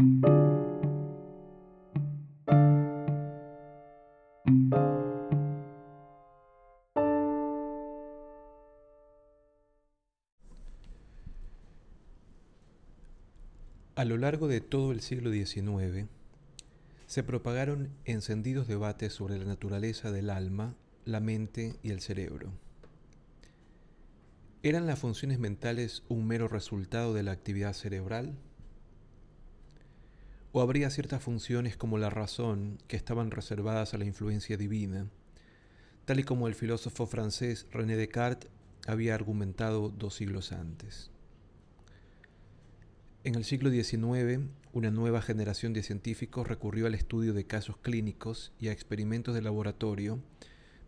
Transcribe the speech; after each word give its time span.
A 0.00 0.02
lo 14.06 14.16
largo 14.16 14.48
de 14.48 14.62
todo 14.62 14.92
el 14.92 15.02
siglo 15.02 15.30
XIX, 15.30 16.08
se 17.06 17.22
propagaron 17.22 17.90
encendidos 18.06 18.66
debates 18.66 19.12
sobre 19.12 19.36
la 19.36 19.44
naturaleza 19.44 20.10
del 20.10 20.30
alma, 20.30 20.74
la 21.04 21.20
mente 21.20 21.76
y 21.82 21.90
el 21.90 22.00
cerebro. 22.00 22.50
¿Eran 24.62 24.86
las 24.86 24.98
funciones 24.98 25.38
mentales 25.38 26.04
un 26.08 26.26
mero 26.26 26.48
resultado 26.48 27.12
de 27.12 27.22
la 27.22 27.32
actividad 27.32 27.74
cerebral? 27.74 28.38
¿O 30.52 30.60
habría 30.60 30.90
ciertas 30.90 31.22
funciones 31.22 31.76
como 31.76 31.96
la 31.96 32.10
razón 32.10 32.78
que 32.88 32.96
estaban 32.96 33.30
reservadas 33.30 33.94
a 33.94 33.98
la 33.98 34.04
influencia 34.04 34.56
divina, 34.56 35.06
tal 36.06 36.18
y 36.18 36.24
como 36.24 36.48
el 36.48 36.56
filósofo 36.56 37.06
francés 37.06 37.68
René 37.70 37.96
Descartes 37.96 38.50
había 38.88 39.14
argumentado 39.14 39.90
dos 39.90 40.14
siglos 40.14 40.50
antes? 40.50 41.12
En 43.22 43.36
el 43.36 43.44
siglo 43.44 43.70
XIX, 43.70 44.48
una 44.72 44.90
nueva 44.90 45.22
generación 45.22 45.72
de 45.72 45.84
científicos 45.84 46.48
recurrió 46.48 46.86
al 46.86 46.94
estudio 46.94 47.32
de 47.32 47.46
casos 47.46 47.76
clínicos 47.76 48.52
y 48.58 48.68
a 48.68 48.72
experimentos 48.72 49.36
de 49.36 49.42
laboratorio 49.42 50.20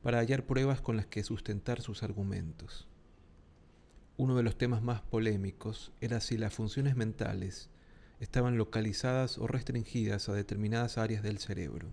para 0.03 0.19
hallar 0.19 0.45
pruebas 0.45 0.81
con 0.81 0.97
las 0.97 1.07
que 1.07 1.23
sustentar 1.23 1.83
sus 1.83 2.03
argumentos. 2.03 2.89
Uno 4.17 4.35
de 4.35 4.43
los 4.43 4.59
temas 4.59 4.83
más 4.83 5.03
polémicos 5.03 5.93
era 6.01 6.21
si 6.21 6.37
las 6.37 6.53
funciones 6.53 6.97
mentales 6.97 7.71
estaban 8.23 8.57
localizadas 8.57 9.37
o 9.37 9.49
restringidas 9.49 10.29
a 10.29 10.33
determinadas 10.33 10.97
áreas 10.97 11.25
del 11.25 11.39
cerebro. 11.39 11.89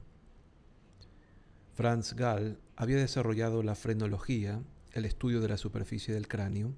Franz 1.74 2.14
Gall 2.14 2.60
había 2.76 2.98
desarrollado 2.98 3.64
la 3.64 3.74
frenología, 3.74 4.62
el 4.94 5.06
estudio 5.06 5.42
de 5.42 5.50
la 5.50 5.58
superficie 5.58 6.14
del 6.14 6.28
cráneo, 6.28 6.76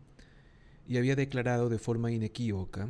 y 0.87 0.97
había 0.97 1.17
declarado 1.17 1.67
de 1.67 1.79
forma 1.79 2.11
inequívoca 2.11 2.87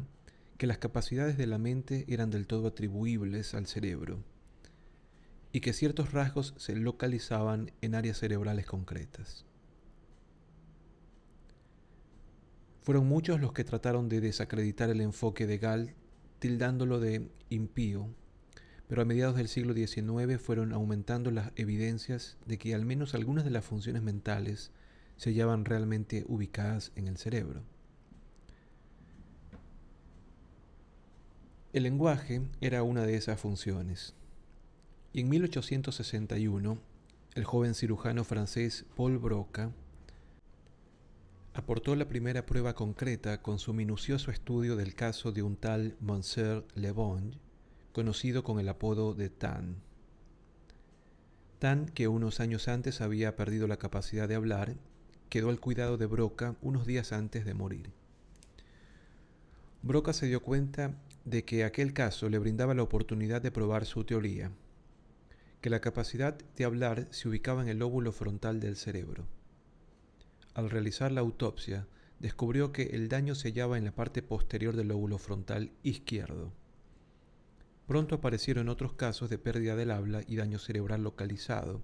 que 0.59 0.67
las 0.67 0.77
capacidades 0.77 1.35
de 1.35 1.47
la 1.47 1.57
mente 1.57 2.05
eran 2.07 2.29
del 2.29 2.45
todo 2.45 2.67
atribuibles 2.67 3.55
al 3.55 3.65
cerebro 3.65 4.23
y 5.51 5.61
que 5.61 5.73
ciertos 5.73 6.11
rasgos 6.11 6.53
se 6.57 6.75
localizaban 6.75 7.71
en 7.81 7.95
áreas 7.95 8.19
cerebrales 8.19 8.67
concretas. 8.67 9.47
Fueron 12.83 13.07
muchos 13.07 13.41
los 13.41 13.51
que 13.51 13.63
trataron 13.63 14.09
de 14.09 14.21
desacreditar 14.21 14.91
el 14.91 15.01
enfoque 15.01 15.47
de 15.47 15.57
Gall, 15.57 15.95
tildándolo 16.41 16.99
de 16.99 17.29
impío, 17.49 18.09
pero 18.87 19.03
a 19.03 19.05
mediados 19.05 19.35
del 19.35 19.47
siglo 19.47 19.75
XIX 19.75 20.41
fueron 20.41 20.73
aumentando 20.73 21.29
las 21.29 21.51
evidencias 21.55 22.39
de 22.47 22.57
que 22.57 22.73
al 22.73 22.83
menos 22.83 23.13
algunas 23.13 23.45
de 23.45 23.51
las 23.51 23.63
funciones 23.63 24.01
mentales 24.01 24.71
se 25.17 25.29
hallaban 25.29 25.65
realmente 25.65 26.25
ubicadas 26.27 26.93
en 26.95 27.07
el 27.07 27.17
cerebro. 27.17 27.61
El 31.73 31.83
lenguaje 31.83 32.41
era 32.59 32.81
una 32.81 33.05
de 33.05 33.15
esas 33.15 33.39
funciones. 33.39 34.15
Y 35.13 35.21
en 35.21 35.29
1861, 35.29 36.79
el 37.35 37.43
joven 37.43 37.75
cirujano 37.75 38.23
francés 38.23 38.85
Paul 38.95 39.19
Broca 39.19 39.71
aportó 41.53 41.95
la 41.95 42.07
primera 42.07 42.45
prueba 42.45 42.75
concreta 42.75 43.41
con 43.41 43.59
su 43.59 43.73
minucioso 43.73 44.31
estudio 44.31 44.77
del 44.77 44.95
caso 44.95 45.31
de 45.31 45.43
un 45.43 45.57
tal 45.57 45.97
Monsieur 45.99 46.65
Le 46.75 46.91
Bon, 46.91 47.35
conocido 47.91 48.43
con 48.43 48.59
el 48.59 48.69
apodo 48.69 49.13
de 49.13 49.29
Tan. 49.29 49.75
Tan, 51.59 51.87
que 51.87 52.07
unos 52.07 52.39
años 52.39 52.67
antes 52.69 53.01
había 53.01 53.35
perdido 53.35 53.67
la 53.67 53.77
capacidad 53.77 54.29
de 54.29 54.35
hablar, 54.35 54.75
quedó 55.29 55.49
al 55.49 55.59
cuidado 55.59 55.97
de 55.97 56.05
Broca 56.05 56.55
unos 56.61 56.87
días 56.87 57.11
antes 57.11 57.45
de 57.45 57.53
morir. 57.53 57.91
Broca 59.81 60.13
se 60.13 60.27
dio 60.27 60.41
cuenta 60.41 60.95
de 61.25 61.43
que 61.43 61.65
aquel 61.65 61.93
caso 61.93 62.29
le 62.29 62.39
brindaba 62.39 62.73
la 62.73 62.83
oportunidad 62.83 63.41
de 63.41 63.51
probar 63.51 63.85
su 63.85 64.05
teoría, 64.05 64.51
que 65.59 65.69
la 65.69 65.81
capacidad 65.81 66.37
de 66.55 66.65
hablar 66.65 67.07
se 67.11 67.27
ubicaba 67.27 67.61
en 67.61 67.67
el 67.67 67.79
lóbulo 67.79 68.11
frontal 68.11 68.59
del 68.59 68.77
cerebro. 68.77 69.25
Al 70.53 70.69
realizar 70.69 71.11
la 71.11 71.21
autopsia, 71.21 71.87
descubrió 72.19 72.71
que 72.71 72.83
el 72.83 73.09
daño 73.09 73.35
se 73.35 73.49
hallaba 73.49 73.77
en 73.77 73.85
la 73.85 73.95
parte 73.95 74.21
posterior 74.21 74.75
del 74.75 74.89
lóbulo 74.89 75.17
frontal 75.17 75.71
izquierdo. 75.81 76.51
Pronto 77.87 78.15
aparecieron 78.15 78.69
otros 78.69 78.93
casos 78.93 79.29
de 79.29 79.37
pérdida 79.37 79.75
del 79.75 79.91
habla 79.91 80.21
y 80.27 80.35
daño 80.35 80.59
cerebral 80.59 81.03
localizado, 81.03 81.81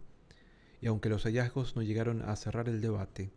y 0.81 0.87
aunque 0.87 1.09
los 1.09 1.23
hallazgos 1.23 1.75
no 1.75 1.81
llegaron 1.81 2.21
a 2.21 2.35
cerrar 2.35 2.69
el 2.69 2.81
debate, 2.81 3.31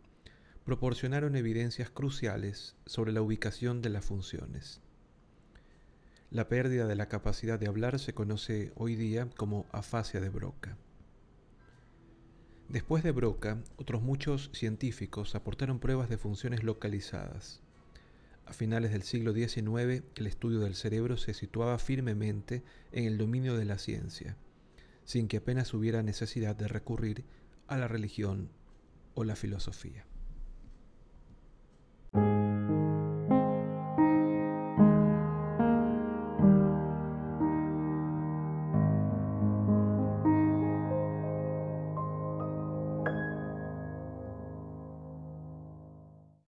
proporcionaron 0.63 1.35
evidencias 1.35 1.89
cruciales 1.89 2.75
sobre 2.85 3.11
la 3.11 3.21
ubicación 3.21 3.81
de 3.81 3.89
las 3.89 4.05
funciones. 4.05 4.81
La 6.29 6.47
pérdida 6.47 6.87
de 6.87 6.95
la 6.95 7.09
capacidad 7.09 7.59
de 7.59 7.67
hablar 7.67 7.99
se 7.99 8.13
conoce 8.13 8.71
hoy 8.75 8.95
día 8.95 9.27
como 9.35 9.65
afasia 9.71 10.21
de 10.21 10.29
Broca. 10.29 10.77
Después 12.71 13.03
de 13.03 13.11
Broca, 13.11 13.61
otros 13.75 14.01
muchos 14.01 14.49
científicos 14.53 15.35
aportaron 15.35 15.79
pruebas 15.79 16.07
de 16.07 16.17
funciones 16.17 16.63
localizadas. 16.63 17.59
A 18.45 18.53
finales 18.53 18.93
del 18.93 19.03
siglo 19.03 19.33
XIX, 19.33 20.05
el 20.15 20.25
estudio 20.25 20.61
del 20.61 20.75
cerebro 20.75 21.17
se 21.17 21.33
situaba 21.33 21.77
firmemente 21.79 22.63
en 22.93 23.03
el 23.03 23.17
dominio 23.17 23.57
de 23.57 23.65
la 23.65 23.77
ciencia, 23.77 24.37
sin 25.03 25.27
que 25.27 25.35
apenas 25.35 25.73
hubiera 25.73 26.01
necesidad 26.01 26.55
de 26.55 26.69
recurrir 26.69 27.25
a 27.67 27.75
la 27.75 27.89
religión 27.89 28.47
o 29.15 29.25
la 29.25 29.35
filosofía. 29.35 30.05